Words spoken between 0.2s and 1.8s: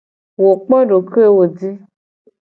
Wo kpo dokoewo ji.